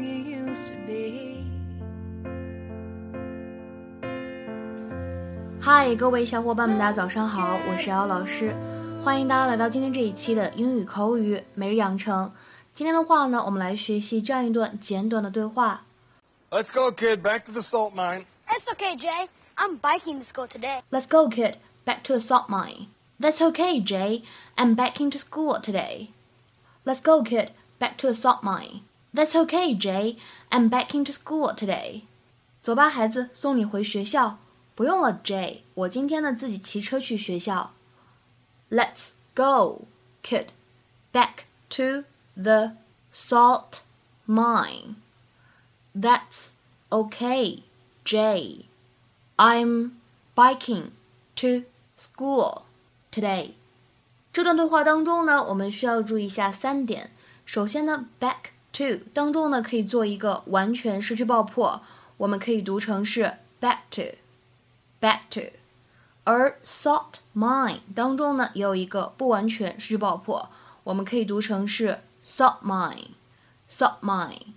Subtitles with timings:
[0.00, 1.44] you used to be.
[5.60, 8.54] 嗨，各位小伙伴们，大家早上好，我是姚老师，
[9.00, 12.32] 欢迎大家来到今天这一期的英语口语每日养成。
[12.72, 15.82] 今天的话呢，我们来学习这样一段简短的对话。
[16.50, 17.22] Let's go, kid.
[17.22, 18.24] Back to the salt mine.
[18.48, 19.28] That's okay, Jay.
[19.56, 20.82] I'm biking to school today.
[20.90, 21.56] Let's go, kid.
[21.84, 22.88] Back to the salt mine.
[23.20, 24.22] That's okay, Jay.
[24.56, 26.08] I'm biking to school today.
[26.84, 27.52] Let's go, kid.
[27.78, 28.80] Back to the salt mine.
[29.13, 30.17] That's okay, Jay.
[30.49, 32.01] I'm back into school today.
[32.61, 34.39] 走吧，孩子，送你回学校。
[34.75, 37.71] 不用了，Jay，我今天呢自己骑车去学校。
[38.69, 39.85] Let's go,
[40.21, 40.47] kid.
[41.13, 42.03] Back to
[42.35, 42.73] the
[43.13, 43.81] salt
[44.27, 44.95] mine.
[45.97, 46.49] That's
[46.89, 47.63] okay,
[48.03, 48.65] Jay.
[49.37, 49.91] I'm
[50.35, 50.91] biking
[51.37, 51.63] to
[51.97, 52.63] school
[53.11, 53.51] today.
[54.33, 57.11] 这段对话当中呢，我们需要注意一下三点。
[57.45, 61.81] 首先呢，back to 当中呢可以做一个完全失去爆破，
[62.17, 65.41] 我们可以读成是 back to，back to。
[66.23, 70.49] 而 salt mine 当中呢也有一个不完全失去爆破，
[70.83, 74.53] 我们可以读成是 salt mine，salt mine。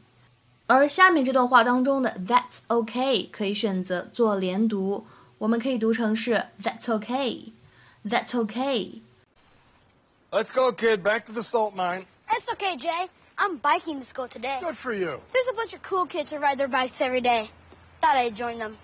[0.66, 5.06] 而下面这段话当中的 That's okay 可以选择做连读，
[5.38, 9.00] 我们可以读成是 That's okay，That's okay。
[10.30, 11.02] Let's go, kid.
[11.02, 12.04] Back to the salt mine.
[12.28, 13.08] That's okay, Jay.
[13.37, 14.59] I'm biking to school today.
[14.61, 15.19] Good for you.
[15.31, 17.49] There's a bunch of cool kids who ride their bikes every day.
[18.01, 18.77] Thought I'd join them.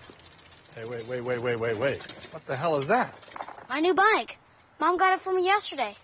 [0.74, 2.00] Hey, wait, wait, wait, wait, wait, wait.
[2.32, 3.14] What the hell is that?
[3.68, 4.38] My new bike.
[4.80, 5.96] Mom got it for me yesterday.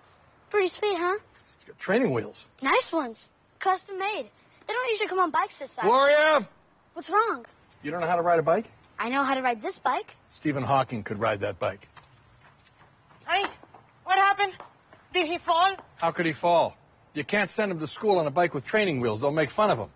[0.51, 1.15] Pretty sweet, huh?
[1.15, 2.45] You got training wheels.
[2.63, 3.29] Nice ones.
[3.59, 4.27] Custom made.
[4.67, 5.85] They don't usually come on bikes this size.
[5.85, 6.47] Gloria,
[6.95, 7.45] What's wrong?
[7.83, 8.67] you don't know how to ride a bike?
[8.99, 10.15] I know how to ride this bike.
[10.31, 11.87] Stephen Hawking could ride that bike.
[13.29, 13.45] Hey,
[14.05, 14.53] what happened?
[15.13, 15.73] Did he fall?
[15.97, 16.77] How could he fall?
[17.17, 19.23] You can't send him to school on a bike with training wheels.
[19.23, 19.89] They'll make fun of him.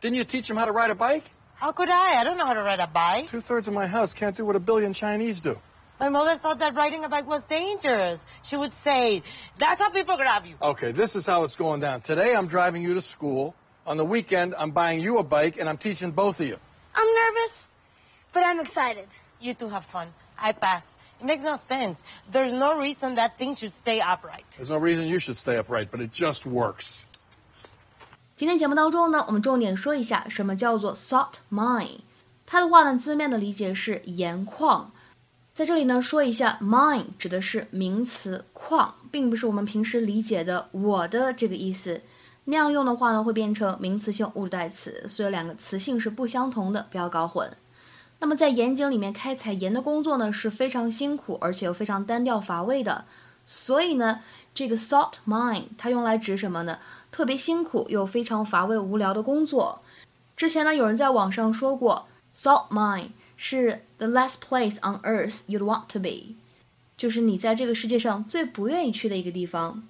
[0.00, 1.24] Didn't you teach him how to ride a bike?
[1.56, 2.20] How could I?
[2.20, 3.28] I don't know how to ride a bike.
[3.28, 5.58] Two thirds of my house can't do what a billion Chinese do.
[5.98, 8.24] My mother thought that riding a bike was dangerous.
[8.44, 9.24] She would say,
[9.56, 10.54] that's how people grab you.
[10.62, 12.02] Okay, this is how it's going down.
[12.02, 13.56] Today I'm driving you to school.
[13.84, 16.58] On the weekend, I'm buying you a bike and I'm teaching both of you.
[16.94, 17.66] I'm nervous,
[18.32, 19.08] but I'm excited.
[19.40, 20.12] You two have fun.
[20.40, 20.94] I pass.
[21.20, 22.02] It makes no sense.
[22.30, 24.44] There's no reason that things should stay upright.
[24.56, 27.00] There's no reason you should stay upright, but it just works.
[28.36, 32.00] 今天节目当中呢，我们重点说一下什么叫做 salt mine。
[32.46, 34.92] 它的话呢，字面的理解是盐矿。
[35.52, 42.00] 在这里呢，说一下 mine 指的是名词矿，并不是我们平时理解的我的这个意思。
[42.44, 47.54] 那样用的话呢，会变成名词性物质代词，所以两个词性是不相同的，不要搞混。
[48.20, 53.04] 那么在盐井里面开采盐的工作呢，是非常辛苦，而且又非常单调乏味的。
[53.46, 54.20] 所以呢，
[54.54, 56.78] 这个 salt mine 它用来指什么呢？
[57.10, 59.80] 特别辛苦又非常乏味无聊的工作。
[60.36, 66.34] 之前呢，有人在网上说过，salt mine 是 the last place on earth you'd want to be，
[66.96, 69.84] 就是你在这个世界上最不愿意去的一个地方。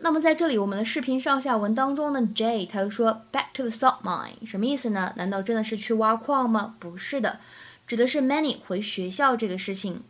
[0.00, 5.12] 那么在这里，我们的视频上下文当中呢，Jay 他就说 back to the salt mine，什么意思呢？
[5.16, 6.76] 难道真的是去挖矿吗？
[6.78, 7.40] 不是的，
[7.84, 10.04] 指的是 many 回学校这个事情。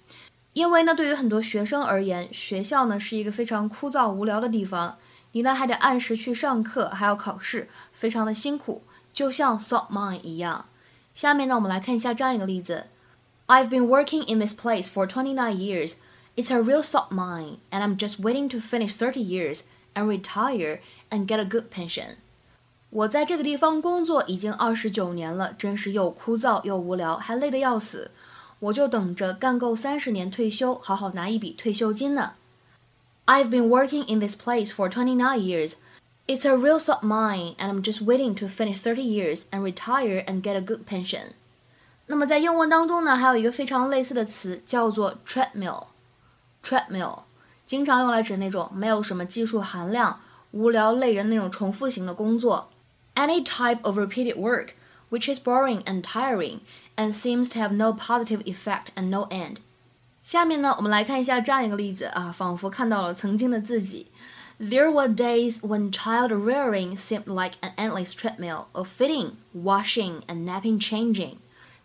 [0.52, 4.98] 因为呢，对于很多学生而言，学校呢是一个非常枯燥无聊的地方，
[5.32, 8.82] 你呢还得按时去上课，还要考试，非常的辛苦，
[9.14, 10.66] 就像 salt mine 一样。
[11.14, 12.84] 下面呢，我们来看一下这样一个例子
[13.46, 15.94] ：I've been working in this place for 29 years.
[16.36, 19.60] It's a real salt mine, and I'm just waiting to finish 30 years
[19.98, 20.78] and retire
[21.10, 21.88] and get a good pension.
[21.88, 22.16] pension。
[22.90, 28.12] 我在这个地方工作已经二十九年了，真是又枯燥又无聊，还累得要死。
[28.60, 32.32] 我就等着干够三十年退休，好好拿一笔退休金呢。
[33.26, 35.74] I've been working in this place for twenty nine years.
[36.26, 40.24] It's a real salt mine, and I'm just waiting to finish thirty years and retire
[40.26, 41.32] and get a good pension.
[42.06, 45.84] 那么在英文当中呢，还有一个非常类似的词叫做 treadmill，treadmill
[46.64, 47.18] treadmill。
[47.68, 50.20] 经常用来指那种没有什么技术含量、
[50.52, 52.70] 无聊累人那种重复型的工作。
[53.14, 54.70] Any type of repeated work
[55.10, 56.60] which is boring and tiring
[56.96, 59.56] and seems to have no positive effect and no end。
[60.22, 64.06] 下面呢，我们来看一下这样一个例子啊，仿佛看到了曾经的自己。
[64.58, 70.80] There were days when child rearing seemed like an endless treadmill of feeding, washing, and nappy
[70.80, 71.36] changing.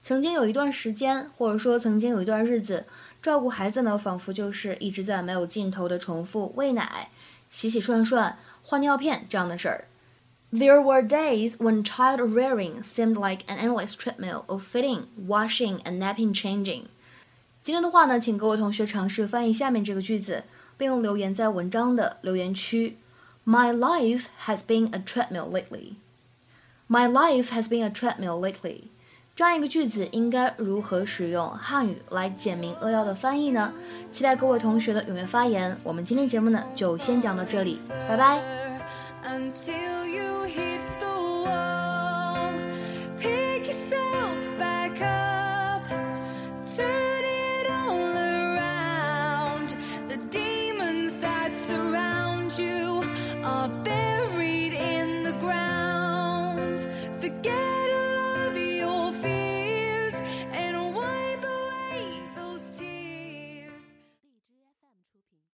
[0.03, 2.85] 曾经有一段时间，或者说曾经有一段日子，
[3.21, 7.09] 照顾孩子呢，仿佛就是一直在没有尽头的重复喂奶、
[7.50, 9.85] 洗洗涮涮、换尿片这样的事儿。
[10.51, 16.35] There were days when child rearing seemed like an endless treadmill of feeding, washing, and napping
[16.35, 16.83] changing。
[17.63, 20.44] 今天的话呢，请各位同学尝试翻译下面这个句子，
[20.77, 22.97] 并留言在文章的留言区。
[23.45, 25.94] My life has been a treadmill lately.
[26.88, 28.89] My life has been a treadmill lately.
[29.35, 33.74] 这样一个句子应该如何使用汉语来简明扼要的翻译呢？
[34.12, 35.75] 期待各位同学的踊跃发言。
[35.81, 38.39] 我们今天节目呢就先讲到这里，拜拜。
[39.25, 41.07] Until you hit the
[41.47, 42.51] wall,
[43.19, 45.81] pick yourself back up,
[46.63, 49.69] turn it all around.
[50.09, 53.03] The demons that surround you
[53.44, 56.88] are buried in the ground.
[57.19, 57.82] Forget